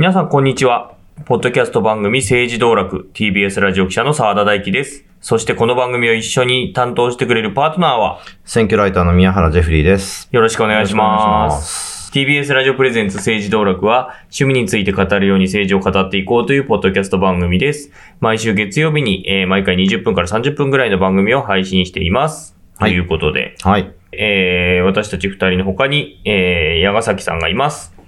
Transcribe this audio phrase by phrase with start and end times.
[0.00, 0.94] 皆さん、こんにちは。
[1.26, 5.04] ポッドキャスト番組政治道楽 TBS ラジオ記者の澤田大樹です。
[5.20, 10.30] そしてこの番組を一緒に担当してくれるパートナーは、選挙ライターの宮原ジェフリーです。
[10.32, 10.94] よろしくお願いし。
[10.94, 17.92] ます TBS ラジオプレゼンツ政治道楽は、趣味について語るように政治を語っていこうというポッドキャスト番組です。
[18.20, 22.56] 毎週月曜日に、えー毎回20分から30分ぐらいの番組を配信しています。
[22.78, 23.92] はいということで、はい。
[24.12, 27.99] えー私たち二人の他に、えー、矢ヶ崎さんがいます。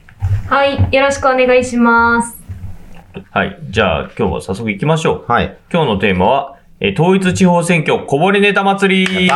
[0.48, 2.38] はい、よろしくお願いします。
[3.30, 3.58] はい。
[3.70, 5.32] じゃあ、今日は早速行きましょう。
[5.32, 5.56] はい。
[5.72, 9.28] 今日のテーマは、えー統一地方選挙こぼれネタ祭り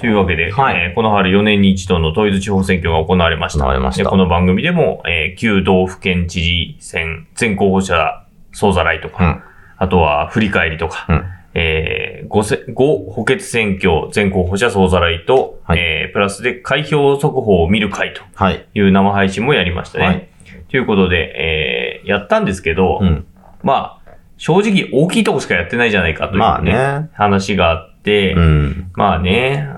[0.00, 3.64] というわけで、はいえーこの春4年に一度の統一地方選挙が行われました。
[3.64, 9.42] 行われましたでこの番組でも、えー旧道府県知事選、全候補者総ざらいとか、うん。
[9.76, 11.24] あとは振り返りとか、うん。
[11.54, 18.66] えー、5せ、5補欠選挙全候補者総ざらいと、はいえープラスで開票速報を見る会とはい。
[18.74, 20.04] いう生配信もやりましたね。
[20.04, 20.28] はい
[20.72, 23.26] ということで、えー、やったんですけど、うん。
[23.62, 27.10] まあ、正直大きいとこしかやってないじゃないかという、ねまあね。
[27.12, 28.90] 話があって、うん。
[28.94, 29.68] まあね、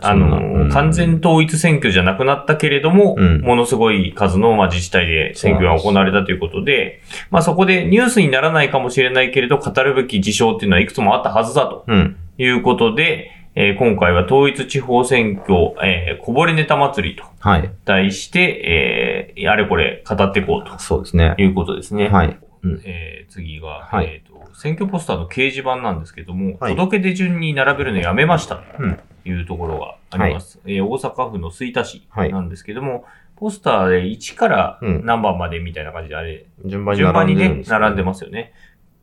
[0.00, 12.16] あの、うん完全統一選挙じゃなくなったけれども、うんものすごい数の、まあ、自治体で選挙が行われたということで、まあそこでニュースにならないかもしれないけれど、語るべき事象っていうのはいくつもあったはずだとうん。
[12.38, 17.70] いうことで、えー今回は統一地方選挙、えーこぼれネタ祭りとはい。
[17.84, 21.34] 題して、えーあれこれ語っていこうとそうですね。
[21.38, 22.08] いうことですね。
[22.08, 22.38] はい。
[22.64, 28.98] うんえー次が、はいえーと、選挙ポスターの掲示板なんですけども、はい届け出順に並べるのやめましたうん。
[29.26, 30.60] というところがあります。
[30.66, 38.52] えー大阪府の吹田市はいなんですけども、ポスターで1からうん何番までみたいな感じであれ、順番に順番にね並んでるんで、すよ並んでますよね。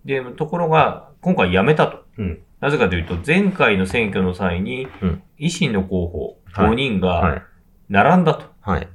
[0.06, 2.04] で、ところが、今回やめたと。
[2.18, 2.40] うん。
[2.62, 7.42] なぜかというと、前回の選挙の際にうん、維新の候補はい5人がはい。
[7.90, 8.88] 並んだとはい。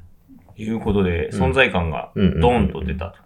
[0.56, 2.40] いうことで、うん存在感がうん。
[2.40, 3.18] ドーンと出たと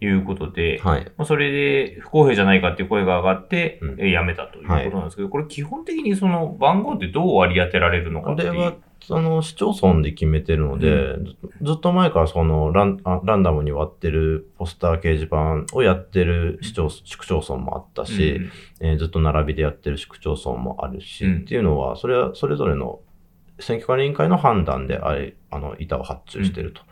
[0.00, 1.04] いうことで、はい。
[1.16, 4.00] まあ、それで不公平じゃないかっていう声が上がって、うん。
[4.00, 8.48] えーやめたということなんですけど、これ基本的にその番号ってどう割り当てられるのかっていう。
[8.50, 10.88] これは、その、市町村で決めてるので、
[11.18, 18.40] ずずっと前からそのランあ、ランダムに割ってるポスター掲示板をやってる市町、市区町村もあったし、
[18.80, 21.36] えーずっと並びでやってる市区町村もあるし、うん。
[21.38, 23.00] っていうのは、それはそれぞれの
[23.60, 26.82] 選挙管理委員会の判断であれ、あの、板を発注してると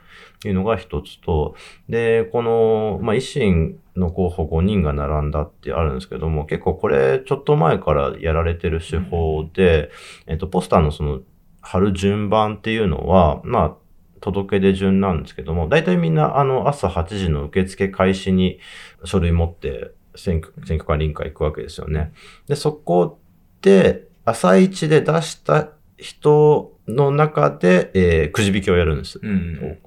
[0.44, 1.54] いうのが一つと、
[1.88, 9.90] で、この、まあ、維新の候補5人が並んだってあるんですけども、結構これ、ちょっと前からやられてる手法で、
[10.26, 11.20] えっと、ポスターのその、
[11.60, 13.76] 貼る順番っていうのは、まあ、
[14.20, 18.58] 届け出順なんですけども、大体みんな、あの、朝8時の受付開始に
[19.04, 22.12] 書類持って選挙、選挙管理委員会行くわけですよね。
[22.46, 23.18] で、そこ
[23.60, 29.18] で、朝一で出した人の中で、えーくじ引きをやるんです。
[29.22, 29.78] うん。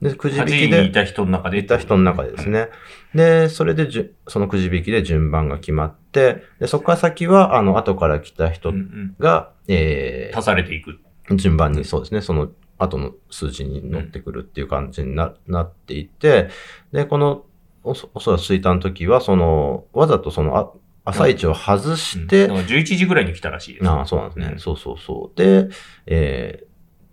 [0.00, 1.58] で、くじ8引きでい、た人の中で。
[1.58, 2.48] いた人の中でです。
[2.48, 2.68] ね。
[3.14, 9.14] で、それでじゅ、そのくじ引きで順番が決まって、で、そこから先は、あの、後から来たうんう人ん。
[9.18, 10.98] が、えー足されていく。
[11.36, 16.48] 順番にそうですね、その後の数字に乗ってくるっていう感じにな,、なっていて、
[16.92, 17.44] で、この、
[17.84, 20.70] おそおそらく吹田の時は、その、わざとその、あ
[21.04, 23.88] 朝一を外して、うんだから11時ぐらいに来たらしいです。
[23.88, 24.46] ああ、そうなんですね。
[24.52, 25.38] うんそうそうそう。
[25.38, 25.68] で、
[26.06, 26.68] えーっ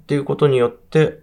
[0.09, 1.19] ていうことによって、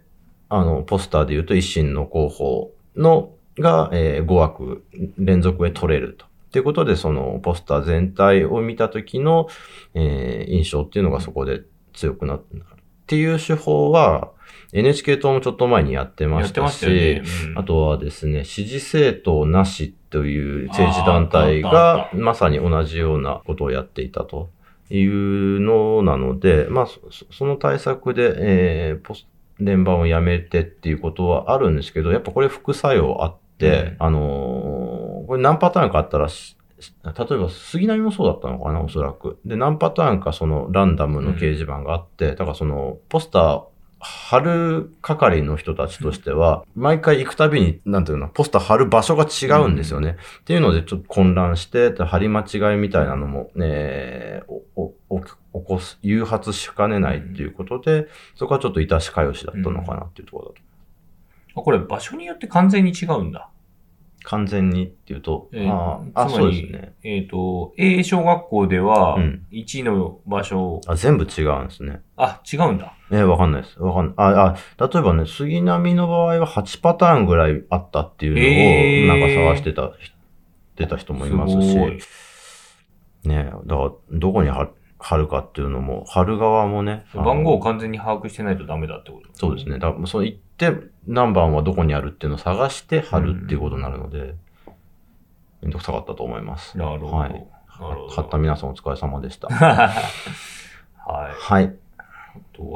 [0.49, 4.85] あの、ポスターで言うと、維新の候補の、が、えー5枠
[5.17, 6.25] 連続で取れると。
[6.25, 9.47] っていうことで、その、ポスター全体を見た時の、
[9.93, 11.61] えー印象っていうのがそこで
[11.93, 12.41] 強くなる。
[12.51, 12.59] っ
[13.07, 14.31] ていう手法は、
[14.73, 17.23] NHK 党もちょっと前にやってましたし、ね。
[17.49, 24.49] うんあとはですね、支持政党なしという政治団体がまさに同じようなことをやっていたと
[24.89, 29.25] いうのなので、まあ、そその対策で、えーポス
[29.59, 36.55] 連番をやめてっていうことはあるんですけど、やっぱこれ副作用あって、あのーこれ何パターンかあったらし、
[37.03, 39.39] 例えば杉並もそうだったのかな、おそらく。
[39.45, 43.63] で、何パターンかそのランダムの掲示板があって、だからそのポスター
[43.99, 50.17] 貼る係の人たちとしては、毎回行くたびに、なんていうの、ポスター貼る場所が違うんですよね。
[50.41, 60.61] っていうので、ちょっと混乱して、で貼り間違いみたいなのも、ね、お、お、お起こす、誘発しかねないっていうことで、そこはちょっと致しかよしだったのかなっていうところだと。
[61.61, 63.49] あこれ場所によって完全に違うんだ。
[64.23, 66.93] 完全にっていうと、えーあーあ、そうですね。
[67.03, 72.01] えっ、と、A 小学校ではうん、1の場所、あ、全部違うんですね。
[72.17, 72.96] あ、違うんだ。
[73.09, 73.81] えーわかんないです。
[73.81, 74.13] わかんない。
[74.17, 79.91] あ、あ、例えばね、杉並の場合は8パターンぐらいあったっていうのを、なんか探してた、
[80.75, 87.05] 出た人もいますし、すねだから、どこに貼るかっていうのも、貼る側もね。
[87.13, 89.79] 番号を完全に把握してないとダメだってことそうですね。
[89.79, 90.73] だそう言って、
[91.07, 94.35] 何番はどこにあるっていうのを探して貼るっていうことになるので、
[95.61, 96.77] めんどくさかったと思います。
[96.77, 97.13] なるほど。
[97.13, 97.47] はい。
[98.09, 99.47] 貼った皆さんお疲れ様でした。
[99.53, 100.01] はい。
[101.05, 101.75] はい。
[102.37, 102.69] あと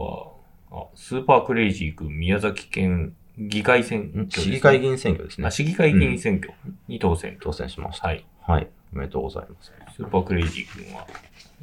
[0.72, 4.28] は、あ、スーパークレイジー君、宮崎県議会選挙ね。
[4.30, 5.52] 市議会議員選挙ですねあ、。
[5.52, 6.54] 市議会議員選挙
[6.88, 7.38] に当選。
[7.42, 8.08] 当選しました。
[8.08, 8.26] はい。
[8.42, 8.68] はい。
[8.94, 9.72] おめでとうございます。
[9.96, 11.08] スーパークレイジー君は、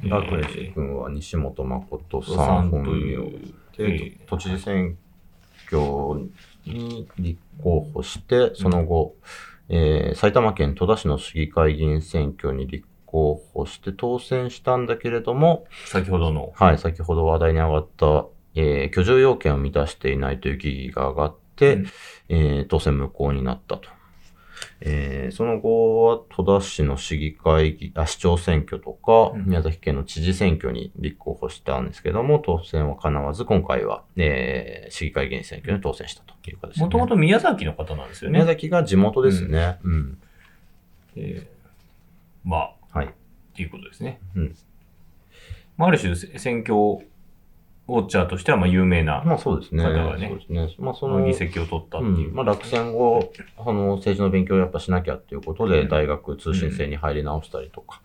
[0.09, 4.97] バークレイジー君は西本誠ささん本名いう、えでー、都知事選
[5.67, 6.29] 挙
[6.65, 9.15] に立候補して、その後、
[9.69, 18.25] えー埼玉県戸田市の市議会議員選挙に立候補して当選したんだけれども、先ほどの、はい、先ほど話題に上がった、
[18.55, 21.87] えー居住要件を満たしていないという疑義が上がって、うん
[22.29, 23.89] えー当選無効になったと。
[24.81, 36.85] えーその後は戸田市の市議会議あ市長選挙とか、うん宮崎県の知事選挙に立候補したんですけども、当選は叶わず、今回は、えー市議会議員選挙に当選したという形です、ね。
[36.85, 38.39] もともと宮崎の方なんですよね。
[38.39, 39.79] 宮崎が地元ですね。
[39.83, 40.17] うん。
[41.15, 41.59] えー
[42.45, 42.78] まあ、はい。
[43.59, 44.21] っていうことですね。
[44.35, 44.55] うん
[45.75, 46.73] まあ、ある種、せ選挙
[47.89, 49.83] ウォッチャーとしては、まあ、有名な、まあそうですね。
[49.83, 50.75] 方がねそうですね。
[50.77, 52.29] まあその、議席を取ったっていう。
[52.29, 58.01] うんまあ、落選後、あの、政治の勉強をやっぱしなきゃっていうことで、うん大学通信制に入り直したりとか、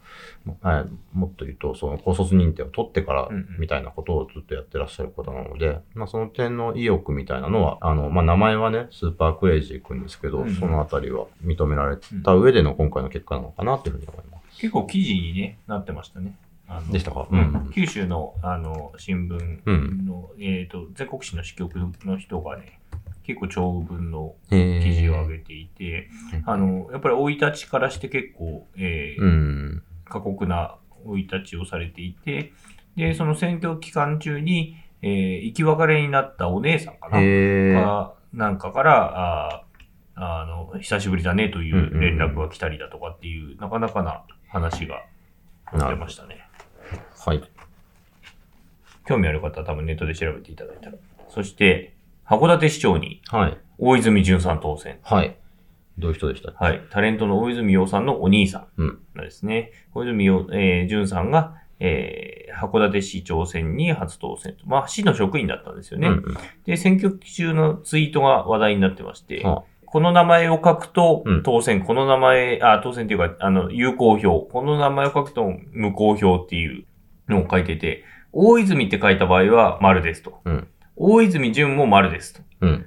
[0.63, 14.34] はい、もっと言うと、その高卒認定を取ってからうんうん、みたいなことをずっとやってらっしゃる方なので、まあ、その点の意欲みたいなのは、あの、まあ、名前はね、スーパークレイジー君ですけど、うんうんそのあたりは認められた上での今回の結果なのかなというふうに思います。
[14.61, 16.37] 結構記事に、ね、なってましたね。
[16.67, 17.27] あのでしたか？
[17.31, 17.41] ううん。
[17.41, 17.71] ん。
[17.75, 22.81] 九州のあの新聞の、えっ、と、全国紙の支局の人がね、
[23.23, 29.83] 結構長文のえ記事を上げていて、うんあの、やっぱり生い立ちからして結構、えーうん。
[30.05, 32.53] 過酷な生い立ちをされていて、
[32.97, 39.65] で、その選挙期間中に、えー生き別れになったお姉さんかな、えー、かなんかから、あー
[40.17, 44.23] あの、久しぶりだねという連絡が来たりだとかっていう、なかなかな
[44.55, 45.05] 話が
[45.77, 46.49] 載ってましたね。
[47.27, 47.43] はい。
[49.05, 50.97] 興味ある方は多分ネットで調べていただいたら。
[51.29, 53.59] そして、函館市長にはい。
[53.79, 54.99] 大泉淳さん当選。
[55.03, 55.37] はい。
[55.99, 56.81] どういう人でしたはい。
[56.91, 58.99] タレントの大泉洋さんのお兄さんうん。
[59.15, 59.73] なんですね。
[59.93, 64.67] 大泉洋、えー、淳さんが、えー、函館市長選に初当選と。
[64.67, 66.07] まあ、市の職員だったんですよね。
[66.07, 76.85] うんうんで、選挙中のツイートが話題になってまして、あこの名前を書くとうん当選、この名前、あ、当選っていうか、あの、有効票、この名前を書くと無効票っていう
[77.29, 78.03] のを書いてて、
[78.33, 80.41] 大泉って書いた場合は丸ですと。
[80.45, 82.41] うん大泉淳も丸ですと。
[82.63, 82.87] うん。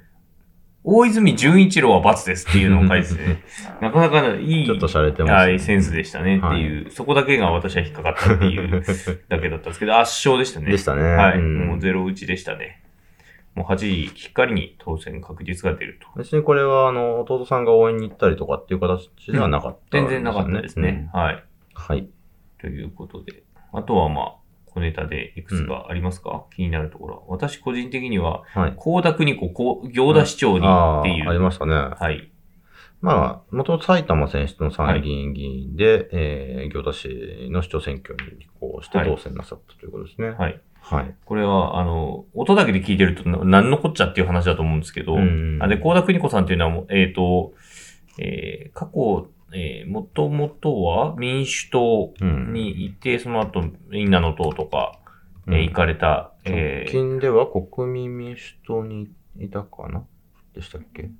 [0.84, 3.38] 大泉淳一郎は×ですっていうのを書いてて、
[3.80, 8.82] なかなかいい、ちょっと洒落てますねはい、センスでしたねっていう、そこだけが私は引っかかったっていう
[9.30, 10.70] だけだったんですけど、圧勝でしたね。
[10.70, 11.02] でしたね。
[11.02, 12.82] はい、うんもうゼロ打ちでしたね。
[13.58, 16.06] もう8時きっかりに当選確実が出ると。
[16.16, 21.10] 別にこれは、あの、弟さんが応援に行ったりとかっていう形ではなかった、全然なかったですね。。
[21.12, 21.34] はい。
[21.34, 22.08] うんはい。
[22.60, 23.44] ということで。
[23.72, 24.34] あとはまあ、
[24.66, 27.22] 小ネタでいくつかありますか、気になるところは。
[27.28, 28.74] 私個人的には、はい。
[28.76, 31.26] 高田邦子、こう行田市長にあっていう。
[31.26, 31.74] あ、ありましたね。
[31.74, 32.30] はい。
[33.00, 40.30] まあ、元々埼玉選出の参議院議員で、えー、行田市の市長選挙に立候補してはい当選なさったということですね。
[40.30, 40.60] はい。
[40.90, 41.14] はい。
[41.26, 47.52] これは、あの、音だけで聞いてるとな何のこっちゃっていう話だと思うんですけど、うんあで、高田邦子さんっていうのはえっ、と、
[48.18, 52.52] えー過去、えー、もともとは民主党うん。
[52.52, 54.98] にいて、その後、みんなの党とか、
[55.46, 60.04] えーうん行かれた、えー直近では国民民主党にいたかな？
[60.54, 61.10] でしたっけ？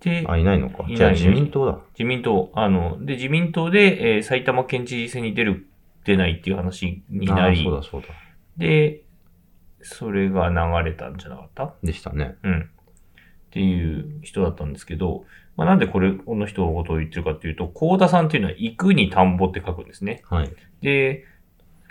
[0.00, 0.84] で、あ、いないのか。
[0.84, 1.78] いないじゃあ自民党だ。
[1.98, 5.66] 自民党、あの、で、自民党で、えー埼玉県知事選に出る、
[6.04, 8.08] 出ないっていう話になりあそう、だそうだ。
[8.58, 9.02] で、
[9.82, 11.74] それが流れたんじゃなかった？
[11.82, 12.36] でしたね。
[12.42, 12.60] うん。
[12.60, 12.64] っ
[13.50, 15.24] ていう人だったんですけど、
[15.56, 20.22] まあ、なんでこれ、この人のことを言ってるかっていうと、高田さんっていうのは行くに田んぼって書くんですね。
[20.28, 20.52] はい。
[20.82, 21.24] で、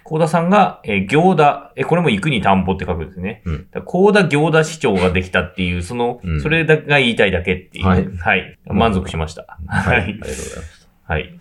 [0.04, 3.42] 高田さんが、えー行田、えーこれも行くに田んぼって書くんですね。
[3.46, 7.86] うん高田行田市長ができたっていう、その、うんそれだけが言いたいだけっていう。
[7.88, 8.60] はいはい。
[8.66, 9.58] 満足しました。
[9.66, 9.82] は。
[9.82, 10.02] はいい。
[10.04, 10.90] ありがとうございます。
[11.06, 11.40] はい。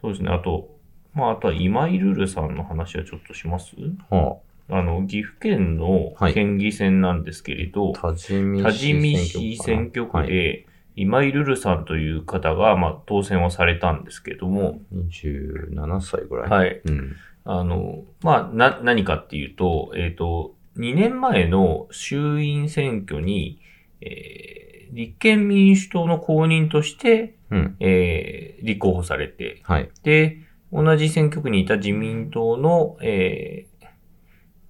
[0.00, 0.30] そうですね。
[0.30, 0.71] あと、
[1.14, 3.74] まあ、あとは今井ルルさんの話はちょっとします？
[4.10, 4.38] は
[4.70, 10.66] あの、岐阜県のはい県議選なんですけれど、あ、多治見多治見市選挙区はい、で、
[10.96, 16.48] 今井ルルさんという方が、まあ、当選をされたんですけども、27歳ぐらい。
[16.48, 16.50] い。
[16.50, 16.80] はい。
[16.84, 17.16] うん。
[17.44, 23.60] あの、まあ、な、何かっていうと、えっ、と、2年前の衆院選挙に、
[24.00, 27.76] えー立憲民主党の公認として、うん。
[27.80, 29.90] えー立候補されて、はい。
[30.02, 30.38] で、
[30.72, 33.86] 同じ選挙区にいた自民党の、えー、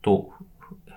[0.03, 0.31] と、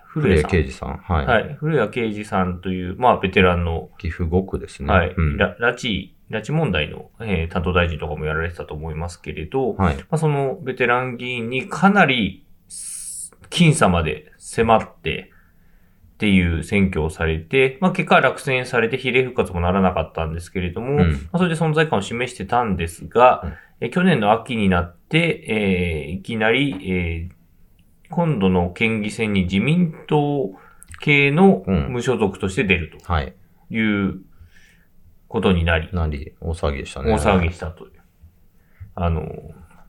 [0.03, 0.49] ふ古古谷さん。
[0.49, 0.97] 谷啓二さん。
[0.97, 1.25] はい。
[1.25, 1.53] はい。
[1.55, 4.91] 古谷啓二さんという、まあ、ベテランの、岐阜5区ですね。
[4.91, 9.95] はい、うんラ拉致、拉致問題の、えー担当大臣とかもやられてたと思いますけれど、はい。
[9.97, 12.45] まあ、そのベテラン議員にかなり
[13.49, 15.31] 僅差まで迫って
[16.15, 27.35] っていう選挙をされて、まあ、結果落選されて比例復活もならなかったんですけれども、うんまあ、それで存在感を示してたんですが、うんえ去年の秋になって、えーいきなり、えー
[28.11, 30.51] 今度の県議選に自民党
[31.01, 33.33] 系のうん無所属として出るはい。
[33.69, 34.21] という
[35.27, 37.11] ことになり、なり、大騒ぎでしたね。
[37.11, 37.91] 大騒ぎしたという。
[38.93, 39.27] あの、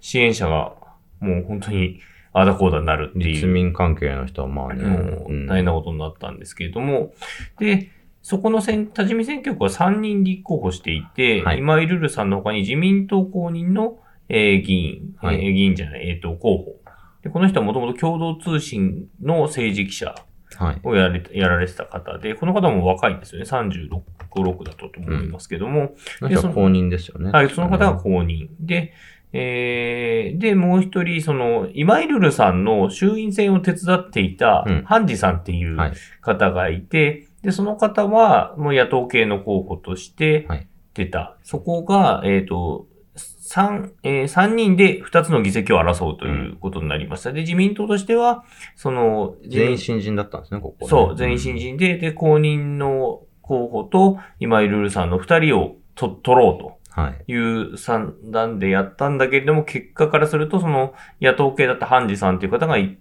[0.00, 0.72] 支援者が
[1.20, 2.00] もう本当に
[2.32, 3.34] あだこうだになるっていう。
[3.34, 7.12] 立民関係の人はまあね、もう大変なことになったんですけれども、
[7.58, 7.90] で、
[8.26, 16.80] そこの選多治見選挙区は3人立候補していて、はい今井ルルさんの他に自民党公認の、えー議員、はいえー議員じゃない、えっ、と、候補。
[17.22, 20.12] で、この人はもともと共同通信の政治記者
[20.56, 20.80] はい。
[20.82, 23.46] をやれやられてた方で、この方も若いんですよね。
[23.48, 23.90] 36、
[24.34, 27.30] 6だったと思いますけども、この人は公認ですよね。
[27.30, 28.48] はい、その方が公認。
[28.58, 28.92] で、
[29.32, 35.92] えー、で、もう一人、その、今井ルルさんの衆院選を手伝っていたうん、ハンジさんっていうはい
[36.22, 41.36] 方がいて、で、その方は、もう野党系の候補としてはい出た。
[41.42, 47.32] そこが、えっ、と、三、えー三人で二つの議席を争うということになりました。
[47.32, 56.76] で、自民党としては、その、全員新人だったんですね、ここね、そう、全員新人で、で、公認の候補と今井ルルさんの二人をと取ろうと。
[57.00, 57.30] はい。
[57.30, 62.98] いう算段でやったんだけれども、結果からすると、その野党系だったハンジさんという方が一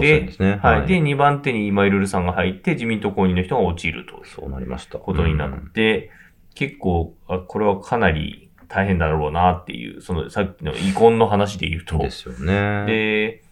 [0.00, 0.58] で。
[0.60, 0.86] はい。
[0.86, 4.98] で、2番手に今井ルルさんが入って、自民党公認の人が落ちるとそうなりました。
[4.98, 6.10] ことになって、
[6.54, 12.86] 結構あ、これはかなり大変だろうなっていう、そのさっきの遺恨の話で言うとうん。、ですよね。
[12.86, 13.42] で、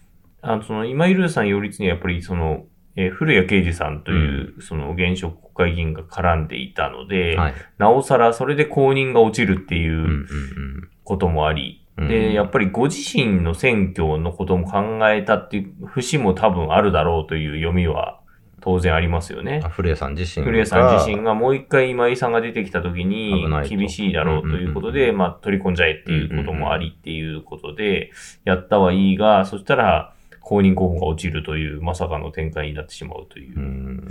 [0.43, 7.55] あの、その、今井ルルさん擁立にはやっぱり、その、えー古谷啓二さんという、その、現職国会議員が絡んでいたので、はい。
[7.79, 11.86] なおさらそれで公認が落ちるっていう、うんうんこともあり、うん。
[11.97, 18.21] で、やっぱぱりご自身の選挙のことも考えたっていう節も多分あるだろうという読みは
[18.61, 19.63] 当然ありますよね。
[19.71, 20.51] 古谷さん自身が。
[20.51, 28.11] 古谷さん自身がもう一回今井さんが出てきた時に厳しいだろうということで、うんまあ取り込んじゃえっていうこともありっていうことで、
[28.45, 33.61] やったはいいが、そしたら公認候補が落ちるというまさかの展開になってしまうというう。
[33.61, 34.09] ん。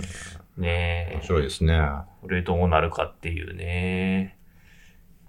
[0.56, 1.14] ねえ。
[1.16, 1.80] 面白いですね。
[2.22, 4.35] これどうなるかっていうね。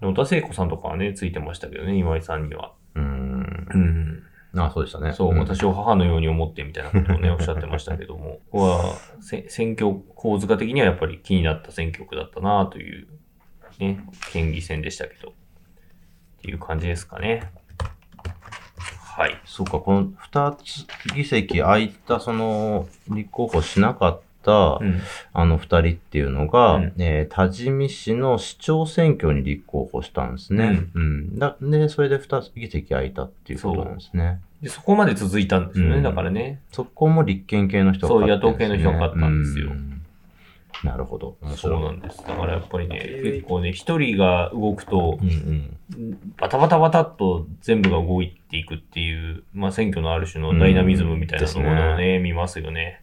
[0.00, 2.72] 野田聖子さんとかはね、ついてましたけどね、今井さんには。
[2.94, 3.66] うん。
[3.74, 4.22] うん。
[4.56, 5.12] あ、そうでしたね。
[5.12, 13.08] そう、ん私を母のように思ってみたいなことをね、おっしゃってましたけども、 ここはせ選挙構図化的にはやっぱり気になった選挙区だったなという、
[13.78, 14.00] ね、
[14.32, 15.32] 県議選でしたけど、っ
[16.42, 17.50] ていう感じですかね。
[19.18, 19.40] はい。
[19.44, 24.22] そうか、この二つ議席空いた、その、立候補しなかっ。
[24.52, 30.86] あの二人っていうのが、うんえー多治見市の市長選挙に立候補したんですね。
[30.94, 31.38] うん。
[31.38, 34.40] だで、それで二つ議席空いたっていうことなんですね。
[34.62, 36.60] で、そこまで続いたんですよね、うんだからね。
[36.72, 39.98] そこも立憲系の人が勝ってるんですねそう野党系の人が勝ったんですようん
[40.84, 41.36] なるほど。
[41.42, 41.80] 面そう。
[41.80, 42.18] なんです。
[42.18, 45.76] だからやっぱりね、結構ね、一人が動くとう、ん
[46.36, 53.02] バタバタバタっと全部が動いていくっていう、まあ選挙のある種のダイナミズムみたいなものをね、見ますよね。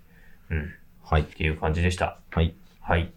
[0.49, 0.73] うん。
[1.07, 1.25] はいっ。
[1.25, 2.17] ていう感じでした。
[2.31, 2.55] はい。
[2.81, 3.11] はい。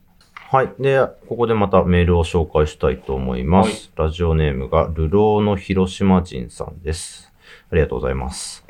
[0.50, 0.72] はい。
[0.78, 3.90] で、ここでまたメールを紹介したいと思います。
[3.96, 7.32] ラジオネームが、流浪の広島人さんです。
[7.72, 8.64] ありがとうございます。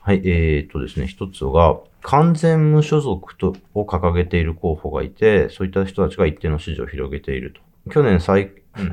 [0.00, 0.20] はい。
[0.24, 7.90] えー、っとですね、一つが、完全無所属とを掲げている候補がいて、そういった人たちが一定の支持を広げていると。
[7.90, 8.20] 去年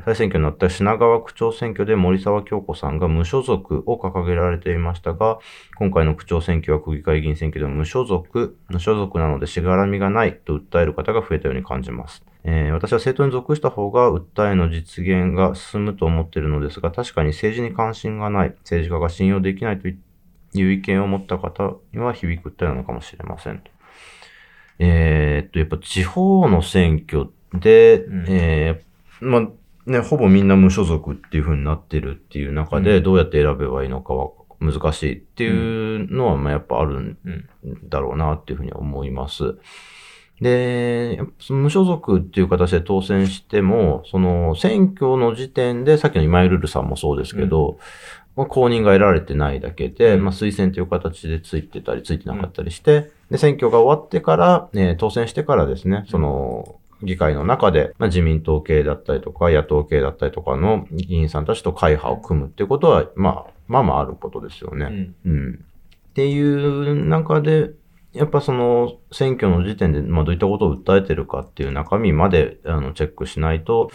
[0.04, 5.38] 再選挙になった品川区長選挙で森沢京子さんが無所属を掲げられていましたが、
[5.76, 12.24] 今回の区長選挙は区議会議員選挙でも無所属、無所属なのでしがらみがないと訴える方が増えたように感じます。
[12.44, 19.94] えー私は政党に属した方が訴えの実現が進むと思っているのですが、確かに政治に関心がない、政治家が信用できないとい
[20.54, 23.70] う意見を持った方には響く訴えなのかもしれませんと。
[24.78, 29.48] えーっと、やっぱ地方の選挙で、うんえーまあ、
[29.88, 33.02] ね、ほぼみんな無所属っていう風になってるっていう中で、うん。
[33.02, 34.30] どうやって選べばいいのかは
[34.60, 37.88] 難しいっていうのは、まあ、やっぱあるんうん。
[37.88, 39.56] だろうなっていうふうに思います。
[40.42, 47.78] で、その無所属っていう形で当選しても、その選挙の時点で、さっきの今井ルルさんもそうですけど、
[48.36, 50.24] まあ公認が得られてないだけで、うん。
[50.24, 65.14] まあ、推薦という形でついてたり、ついてなかったりして、で、選挙が終わってから、ね、当選してからですね、その、議会の中で、まあ、自民党系だったりとか、野党系だったりとかの議員さんたちと会派を組むってことは、まあ、まあまああることですよね。
[65.24, 65.32] うん。
[65.32, 65.64] うん。
[66.10, 67.70] っていう中で、
[68.12, 73.90] やっぱその選挙の時点で、まあ、どういったことを訴えてるかっていう中身まであのチェックしないと、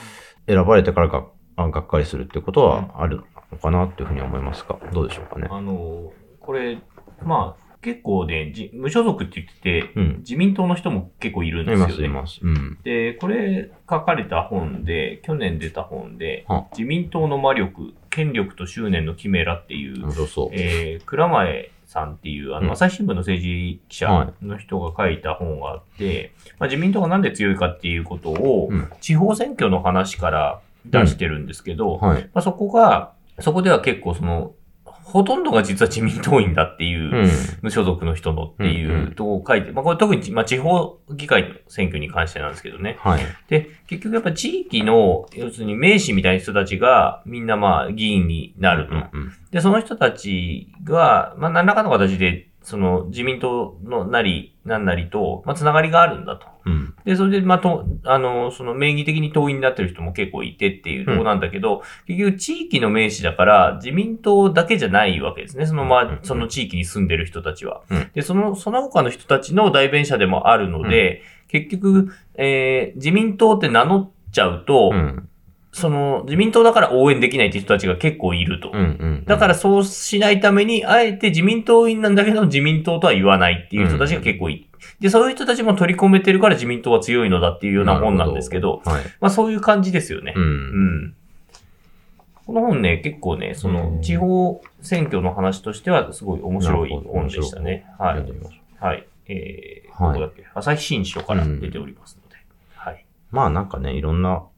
[0.47, 4.77] 選ばれてからがあがっかりするってことはあるのかなっていうふうに思いますか？
[4.91, 5.47] どうでしょうかね。
[5.49, 6.77] あの、これ、
[7.23, 10.17] まあ、結構ね、じ無所属って言ってて、うん。
[10.19, 12.13] 自民党の人も結構いるんでいます、すよね。
[12.13, 12.39] います。
[12.41, 12.79] うん。
[12.83, 20.49] で、これ書かれた本で、去年出た本では、自民党の魔力、権力と執念のキメラっていう、面白そう。
[20.53, 32.23] えー、倉前さんっていう、あの、うん朝日新聞の政治記者の人が書いた本があって、まあ、自民党がなんで強いかっていうことを、うん地方選挙の話から出してるんですけど、はい。
[32.33, 34.53] まあ、そこが、そこでは結構その、
[35.13, 37.29] ほとんどが実は自民党員だっていう、うん。
[37.61, 42.97] 無所属の人のっていうとこを書いて、まあこれ特に、まあ地方議会の選挙に関してなんですけどね。
[42.99, 43.21] はい。
[43.47, 48.95] で、結局やっぱ地域の、要するに名士みたいな人たちがみんなまあ議員になると。
[48.95, 56.47] うんで、その人たちが、まあ何らかの形で、その自民党のなり、なんなりと、まあつながりがあるんだと。
[56.65, 56.95] うん。
[57.03, 65.65] で、それで、まあ、と、あの、その名義的に党員になってる人も結構いてっていうところなんだけど、結局地域の名士だから自民党だけじゃないわけですね。
[65.65, 67.81] その、まうんうんあ、その地域に住んでる人たちは。
[67.89, 75.29] うんで、その、その他の人たちの代弁者でもあるので、結局、えー自民党って名乗っちゃうと、うん。
[75.73, 78.71] その、自民党だから応援できないって人たちが結構いると。
[78.71, 78.77] うん。
[78.77, 78.85] う
[79.21, 79.25] ん。
[79.25, 84.67] だからそうしないために、あえて自民党員なんだけど自民党とは言わないっていう人たちが結構いい。
[84.99, 89.03] で、そういう人たちも取り込めてるから自民党は強いのだっていうような本なんですけど、はい。
[89.19, 90.39] まあそういう感じですよねう。。
[90.39, 91.15] うんん。
[92.45, 97.87] この本ね、結構ね、その地方選挙の話としてはすごい面白い本でしたね。
[97.97, 98.23] はい
[98.79, 99.07] はい。
[99.25, 102.35] えー、はいどこだっけ朝日新書から出ておりますので。
[102.75, 103.05] はい。
[103.31, 104.49] まあなんかね、いろんなお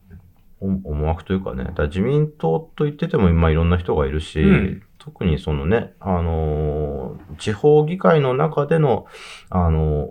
[0.60, 4.82] 思惑というかね、だ自民党と言ってても今いろんな人がいるし、うん。
[4.98, 9.06] 特にそのね、あのー地方議会の中での、
[9.50, 10.10] あのー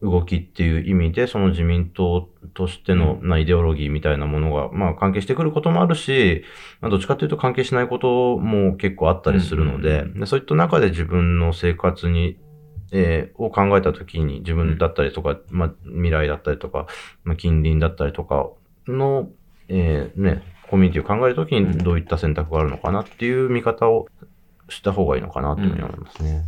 [0.00, 6.44] 動きっていう意味で、その自民党としての、まあ、イデオロギーみたいなものが、まあ、関係してくることもあるし、
[6.80, 12.38] まあ、どっちかというと関係しないことも結構あったりするので、うんでそういった中で自分の生活に、
[12.92, 16.86] えーを考えたときに自分だったりとか、まあ、未来だったりとか、
[17.24, 18.50] まあ、近隣だったりとか
[18.86, 19.28] の、
[19.68, 24.06] えーね、コミュニティを考えるときにどういった選択があるのかなっていう見方を
[24.68, 26.44] した方がいいのかなというふうに思いますね。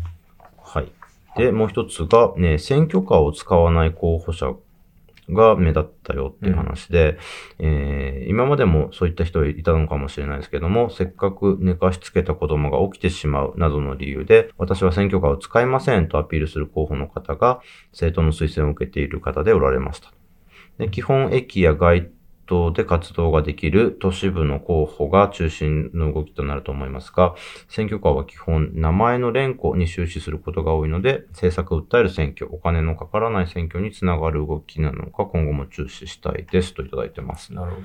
[0.62, 0.92] はい。
[1.36, 4.54] で、もう一つが、ね、選挙カーを使わない候補者
[5.30, 7.18] が目立ったよっていう話で、
[7.58, 17.60] えー今までもそういった人いたのかもしれないですけども、せっかく寝かしつけた子供が起きてしまうなどの理由で、私は選挙カーを使いませんとアピールする候補の方が、
[17.92, 20.12] 政党の推薦を受けている方でおられました。
[20.78, 22.10] で基本駅や街
[22.50, 27.36] 頭で活動ができる都市部の候補が中心の動きとなると思いますが、
[27.68, 37.54] 選挙カーは基本名前の連呼に終始することが多いので、政策を訴える選挙、お金のかからない選挙につながる動きなのか今後も注視したいですといただいてます。
[37.54, 37.82] なるほど。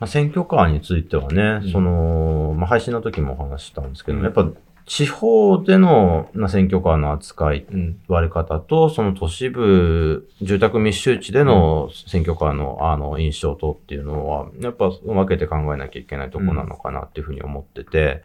[0.00, 4.46] まあ、選挙カーについてはね、うんその、まあ、配信の時もお話ししたんですけど、うんやっぱ
[4.86, 8.00] 地方での、まあ、選挙カーの扱いうん。
[8.08, 18.24] 割れ方と、その都市部、住宅密集地での選挙カーの、あの、印象とっていうのは、やっぱ分けて考えなきゃいけないとこなのかなっていうふうに思ってて、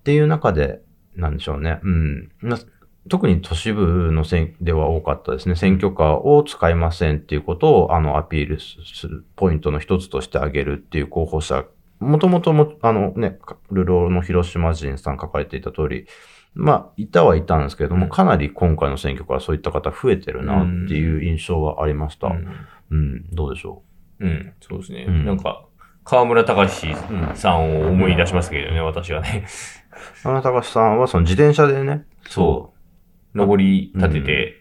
[0.00, 0.80] っていう中で、
[1.16, 1.80] なんでしょうね。
[1.82, 2.30] うん。
[2.40, 2.58] ま
[3.08, 5.56] 特に都市部の選では多かったですね。
[5.56, 11.64] 選挙カーを使いませんっていうことを、あの、アピールするポイントの一つとして挙げるっていう候補者
[12.00, 13.38] もともとも、あのね、
[13.70, 16.06] ルローの広島人さん書かれていた通り、
[16.54, 22.28] まあ、いたはいたんですけれども、うんかなり今回の選挙からそういった方増えてるなっていう印象はありました。
[22.28, 22.44] う
[22.90, 23.82] うん、んどうでしょ
[24.20, 24.26] う？
[24.26, 25.04] ん、そうですね。
[25.08, 25.66] うんなんか、
[26.04, 26.96] 河村隆う。
[27.10, 27.36] うん。
[27.36, 29.46] さんを思い出しましたけどね、私はね。
[30.24, 32.72] あの高橋さんはその自転車でね、そ
[33.34, 33.38] う。
[33.38, 34.54] 上り立てて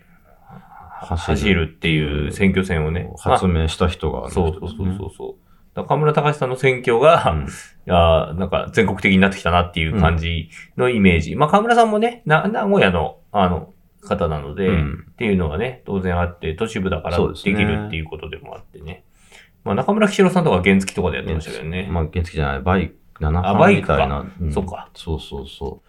[0.99, 3.09] 走走るっていう選挙戦をね。
[3.25, 5.46] まあ発明した人が、そうそうそうそうそう。
[5.77, 11.35] だから河村隆さんの選挙が、うんいやーなんか全国的になってきたなっていう感じのイメージ。
[11.35, 19.05] まあ河村さんもね、な名古屋の、あの、方なので、うんっていうのがね、当然あって、都市部だからできるっていうことでもあってね。
[19.63, 21.87] まあ中村喜郎さんとか原付とかでやってましたけどね。
[21.89, 24.19] まあ、原付じゃない、バイク、7あバ班イクかみたいな。
[24.21, 24.89] んそっか。
[24.95, 25.81] そうそうそ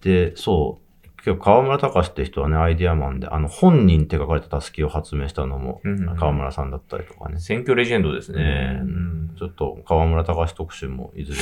[0.00, 0.04] う。
[0.04, 0.91] で、そう。
[1.24, 7.38] 今日、河村隆って人はね、アイディアマンで、あの、本人って書かれたたすきを発明したのも、うん河村さんだったりとかね。
[7.38, 8.80] 選挙レジェンドですね。
[8.82, 11.38] うんうんちょっと、河村隆特集もいずれ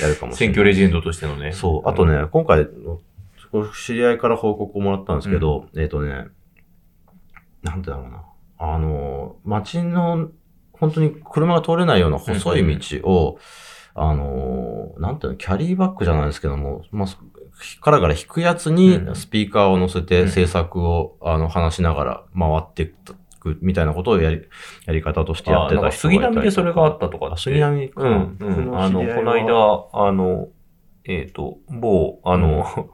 [0.00, 0.50] やるかもしれない。
[0.50, 1.52] 選挙レジェンドとしてのね。
[1.52, 1.88] そう。
[1.88, 2.68] あとね、今回、
[3.74, 6.28] 知り合いから報告をもらったんですけど、えっ、とね、
[7.62, 8.22] なんてだろうな。
[8.58, 10.30] あの、街の、
[10.72, 13.38] 本当に車が通れないような細い道を、
[13.94, 17.08] あの、なんていうの、キャリーバッグじゃないですけども、まあ、
[17.80, 19.14] からから引くやつにうん。
[19.14, 20.28] スピーカーを乗せてうん。
[20.28, 22.88] 制作を、あの話しながら回ってい
[23.40, 24.42] くみたいなことをやり、
[24.86, 26.34] やり方としてやってた人がいたりとか。
[26.36, 28.02] 並でそれがあったとか杉並か。
[28.02, 28.78] うん、うん。
[28.78, 30.48] あの、この間、あの、
[31.04, 32.90] えっ、と、某、あの、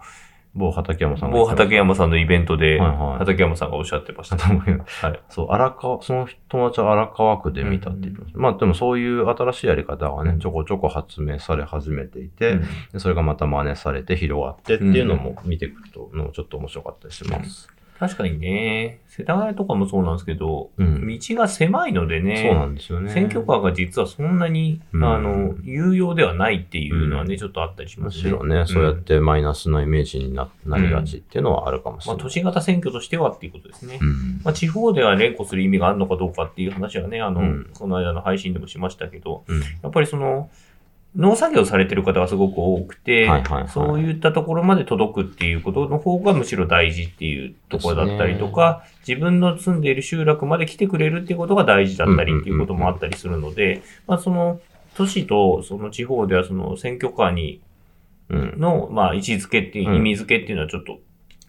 [0.57, 4.37] 某畠山さんが某畠山さんのイベントで、はいはい畠山さんがおっしゃってました。
[4.47, 5.21] はい。
[5.29, 8.33] そう、荒川、その友達は荒川区で見たって言ってます。
[8.37, 12.61] まあでもそういう新しいやり方がね、ちょこちょこ発明され始めていて、うん
[12.93, 17.69] でそれがまた真似されて広がってっていうのも見ていくと、のちょっと面白かったりします。
[17.99, 21.07] 確かにね、世田谷とかもそうなんですけど、うん。
[21.07, 23.11] 道が狭いのでね、そうなんですよね。
[23.11, 28.23] 選挙カーが実はそんなに、うんあの、有用ではないっていうのはね、うんちょっとあったりしむますね。
[28.25, 32.29] しろね、そうやってマイナスのイメージにななりがちっていうのはあるかもしまあ、れない。
[32.29, 33.99] 都市型選挙としてはっていうことですね。
[34.01, 34.41] うん。
[34.45, 39.61] まあ、地方では連呼する意味があるのかどうかっていう話はね、あの、うんこの間の配信でもしましたけど、うん。
[39.61, 40.51] やっぱりその、
[41.17, 54.61] 農作業されてる方がすごく多くて、はいはいはいそういったところまで届くっていうことの方がむしろ大事っていうところだったりとか、自分の住んでいる集落まで来てくれるっていうことが大事だったりっていうこともあったりするので、まあその
[54.95, 57.61] 都市とその地方ではその選挙カーに
[58.29, 58.55] うん。
[58.59, 60.99] の、まあ位置づけっていう、うん意味づけっていうのはちょっと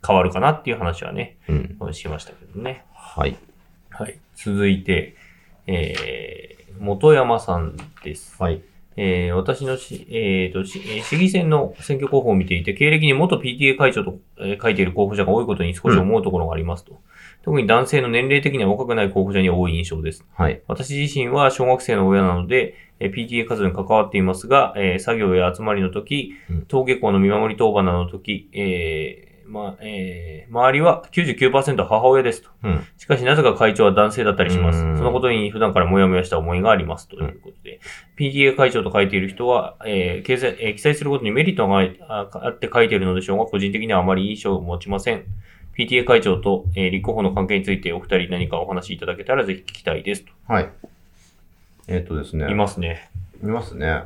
[0.05, 1.93] 変わるかなっていう話はね、うん。
[1.93, 2.85] しましたけどね。
[2.93, 3.35] はい。
[3.89, 4.19] はい。
[4.35, 5.15] 続いて、
[5.65, 8.41] えー、元山さんです。
[8.41, 8.61] はい。
[8.97, 10.79] えー私のし、えーと市
[11.17, 16.99] 議選の選挙候補を見ていて、経歴に元 PTA 会長と、えー書いている候補者が多いことに少し思うところがありますと。
[17.43, 20.25] 特に男性の年齢的には若くない候補者に多い印象です。
[20.35, 20.61] はい。
[20.67, 32.49] 私自身は小学生の親なので、えー PTA 活動に関わっていますが、えー作業や集まりの時うん、登下校の見守り当番などの時、えーまあえー周りは99%は母親ですと。
[32.63, 32.85] うん。
[32.97, 34.79] しかしなぜか会長は男性だったりします。
[34.83, 37.07] うんそのことに普段からモヤモヤした思いがあります。
[37.07, 37.79] ということで、
[38.17, 45.23] PTA 会長と書いている人は、えー掲載えー記載することにメリットがああって書いているのでしょうが、個人的にはあまり印象を持ちません。
[45.77, 50.25] PTA 会長と、えー立候補の関係についてお二人何かお話しいただけたらぜひ聞きたいです。
[50.25, 50.69] とはい。
[51.87, 52.49] えっ、とですね。
[52.51, 53.09] いますね。
[53.41, 54.01] いますね。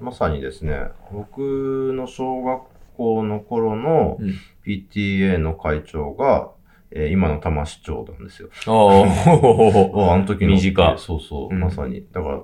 [0.00, 2.62] まさにですね、僕の小学
[2.96, 4.34] 校の頃のうん
[4.66, 6.50] PTA の会長が、
[6.90, 8.48] えー今の多摩市長なんですよ。
[8.66, 8.70] あ
[10.00, 10.52] あ、ああの時の。
[10.52, 12.06] 短そうそう、うんまさに。
[12.12, 12.40] だから、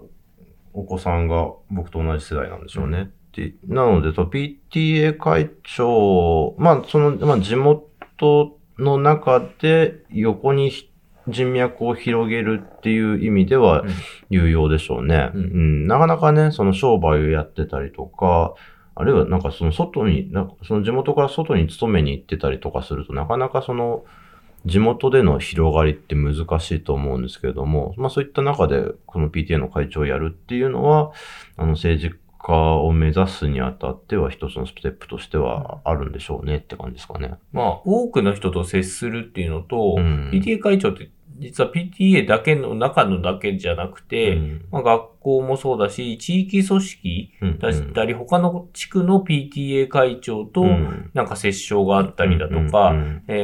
[0.74, 3.10] お子さんが僕と同じ世代なんでしょうね。
[3.32, 10.90] でなので、と PTA 会長、まあ、その、まあ、地元の中で横にひ
[11.28, 13.88] 人脈を広げるっていう意味ではうん
[14.30, 15.30] 有用でしょうね。
[15.34, 18.54] ううんん、なかなかね、その商売をやってたりとか、
[18.94, 24.04] あるいはなんかその外に、なんかその地元から外に勤めに行ってたりとかすると、なかなかその
[24.66, 31.12] 地元での広がりって難しいと思うんですけれども、まあそういった中でこの PTA の会長をやるっていうのは、
[31.56, 37.34] あの政治家を目指すにあたっては一つのステップとしてはあるんでしょうねって感じですかね。
[37.52, 44.64] まあ、多くの人と接するっていうのと、うん PTA 会長って実は PTA だけの中のだけじゃなくて、うん。
[44.70, 51.10] まあ、学校もそうだし、地域組織うんだったり、他の地区の PTA 会長とうん。
[51.14, 52.94] なんか折衝があったりだとか、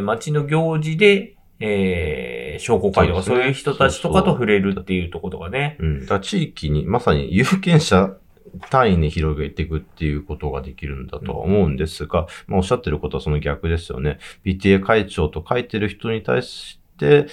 [0.02, 5.76] 町の行事で、えー商工会とかそうういう人たちとかと触れるっていうところがね。
[5.80, 6.00] うん。
[6.00, 8.16] だから地域に、まさに有権者
[8.70, 14.18] 単位に広げていくっていうことができるんだとは思うんですが、まあおっしゃってることはその逆ですよね。
[14.44, 17.26] PTA 会長と書いてる人に対して、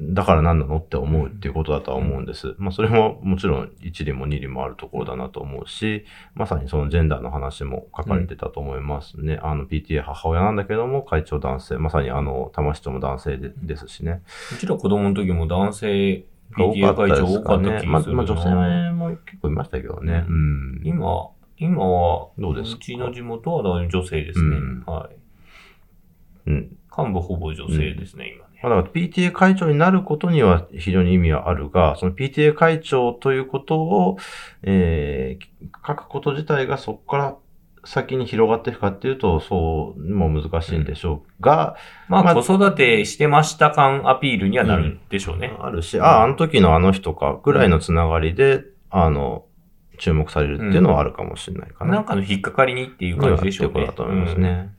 [0.00, 2.54] だから何なのって思うっていうことだとは思うんです。
[2.58, 6.04] まあそれももちろん一理も二理もあるところだなと思うし、
[6.34, 9.38] まさにそのジェンダーの話も書かれてたと思いますね。
[9.42, 14.22] あの PTA 母親なんだけども会長男性、まさにあの玉市長も男性でですしね。
[14.52, 16.24] うちら子供の時も男性
[16.56, 17.86] 多 PTA 会長多かですかね。
[17.86, 18.16] まあ、った気がするな。
[18.16, 20.24] まあ、女性も結構いましたけどね。
[20.28, 20.80] うん。
[20.84, 21.28] 今、
[21.58, 22.76] 今は、どうですか？
[22.78, 24.56] うちの地元は女性ですね。
[24.56, 25.08] うんは
[26.46, 26.50] い。
[26.50, 26.76] うん。
[26.96, 28.49] 幹部ほぼ女性ですね、今ね。
[28.62, 34.18] まあ、だから PTA 会長になることには非常に意味はあるが、その PTA 会長ということを、
[34.62, 37.36] えー、書くこと自体がそこから
[37.84, 41.76] 先に広がっていくかっていうと、そうも難しいんでしょうが、
[42.08, 45.56] まあ、まあ子育てしてました感アピールにはなるんでしょうね。
[45.60, 49.46] あるし、ああ、あの時のあの人かぐらいのつながりで、あの、
[49.98, 51.94] 注目されるっていうのはあるかもしれないかな。
[51.94, 53.72] なんかの引っかかりにっていう感じでしょうね。
[53.72, 54.70] っていうことだと思いますうんね。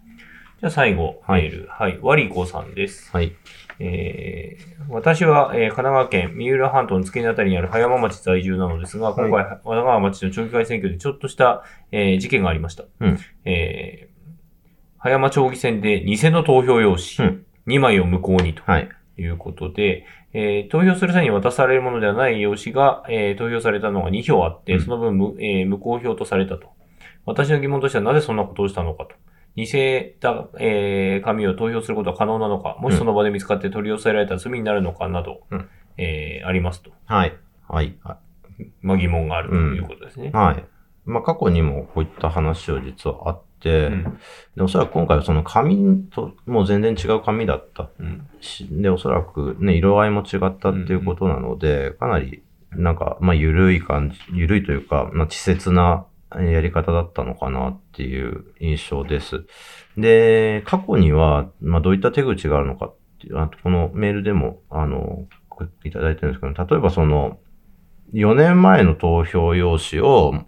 [0.60, 1.68] じゃあ最後、はいメール。
[1.72, 2.00] はい。
[2.04, 3.10] ワリコさんです。
[3.12, 3.36] はい。
[3.84, 12.86] えー、私は、えー神奈川県三浦半島の付け根あたりにある葉山町在住なのですが、今回、神奈川町の町議会選挙でちょっとした、えー事件がありました。
[13.00, 14.32] うんえー、
[15.00, 18.90] 葉山町議選で偽の投票用紙、うん2枚を無効にとはい。
[19.20, 26.68] いうことで、えー投票する際に渡されるものではない用紙が、えー投票されたのが2票あって、うんその分無,、えー無効票とされたと。
[27.26, 29.16] 私の疑問としてはなぜそんなことをしたのかと。
[29.56, 29.66] 偽
[30.20, 36.92] だ、えー紙を投票することは可能なのか、もしその場で見つかって取り押さえられたら罪になるのかなど、うんえーありますと。
[37.06, 37.38] はい。
[37.68, 37.96] はい。
[38.04, 38.18] は
[38.82, 40.30] まあ、疑問があるということですね。
[40.30, 40.32] い。
[40.32, 40.64] はい。
[41.06, 44.20] まあ、過去にもこういった話を実はあって、うん
[44.56, 59.46] でおそらく今回はその紙ともう全然違う紙だったうんし、で、おそらくね、色合いも違ったっていうことなので、かなり、なんか、まあ、ゆるい感じ、ゆるいというか、まあ、稚拙なえーやり方だったのかなっていう印象です。
[59.98, 67.40] で、過去には、まあ、どういった手口があるのかっていう、あとこのメールでも、あの、こいただいてるんですけど、例えばその、
[68.14, 70.46] 4年前の投票用紙を、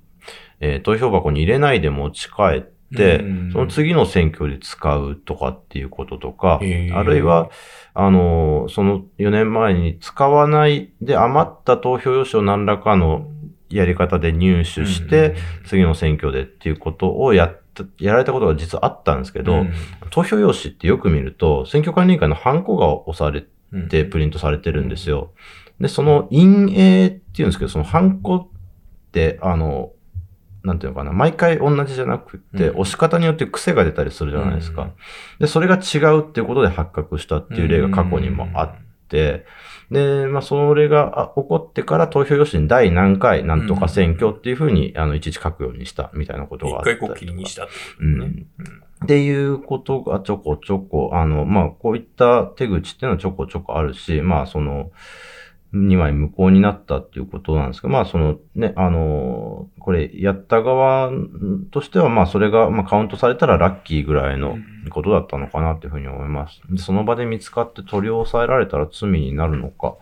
[0.60, 2.62] えー投票箱に入れないで持ち帰っ
[2.96, 7.50] て、うんその次の選挙で使うとかっていうこととか、へーあるいは、
[7.94, 13.28] あの、その4年前に使わないで余った投票用紙を何らかの
[13.70, 19.74] やり方で入手して、次の選挙でっていうことをやった、やられたことが実はあったんですけど、うん。
[20.10, 25.32] 投票用紙ってよく見ると、選挙管理委員会のハンコが押されうんてプリントされてるんですよ。
[25.80, 28.48] で、その陰影っていうんですけど、そのハンコっ
[29.12, 29.92] て、あの、
[30.64, 34.84] なんていうのかな、毎回同じじゃなくって、うん押し方によって癖が出たりするじゃないですか。
[34.84, 34.92] うん。
[35.40, 38.84] で、それが違うっていうことで発覚したっていう例が過去にもあって、
[39.92, 47.06] で、まあ、それがあ起こってから投票用紙に第何回なんとか選挙っていうふうに、あの、いちいち書くようにしたみたいなことがあったりとか。
[47.06, 48.26] 一回こっきりにしたってことね。
[48.26, 48.48] ん。
[49.04, 54.92] っていうことがちょこちょこ、あの、まあ、こういった手口っていうのはちょこちょこあるし、まあ、その、
[55.74, 61.12] 2枚無効になったっていうことなんですけど、まあ、そのね、あの、これ、やった側
[61.72, 64.58] としては、まあ、それが、まあ、カウントされたらラッキーぐらいの
[64.92, 66.62] ことだったのかなっていうふうに思います。
[66.70, 69.96] でその場で見つかって取り押さえられたら罪になるのか、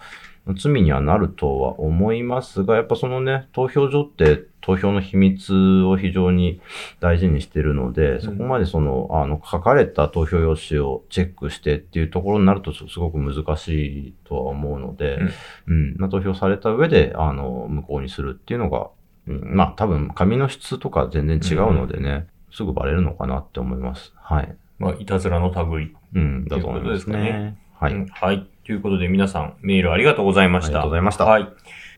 [0.55, 6.61] 罪にはなるとは思いますが、やっぱそのね、投票所って投票の秘密を非常に
[6.99, 15.19] 大事にしてるので、そこまでその、あの、書かれた投票用紙をチェックしてっていうところになるとすすごく難しいとは思うので、
[15.67, 18.89] うん、まあ、投票された上で、あの、無効にするっていうのが、
[19.27, 24.13] うん、まあ多分紙の質とか全然違うのでね、すぐバレるのかなって思います。
[24.15, 24.55] はい。
[24.79, 25.95] まあ、いたずらの類。
[26.13, 27.57] うん、だと思いますということですかね。
[27.79, 27.93] はい。
[27.93, 28.47] うんはい。
[28.65, 30.67] ということで皆さんメールありがとうございました。
[30.67, 31.47] ありがとうございましたはい。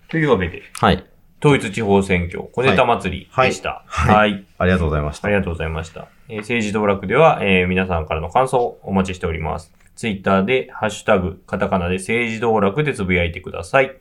[0.10, 1.06] というわけで、はい。
[1.44, 3.84] 統一地方選挙小ネタ祭りでした。
[3.86, 4.46] はいはい。
[4.58, 5.28] ありがとうございました。
[5.28, 6.08] ありがとうございました。
[6.30, 9.74] えー政治道楽では、えー皆さんからの感想をお待ちしております。
[9.96, 13.92] ツイッターで、ハッシュタグ、カタカナで政治道楽でつぶやいてください。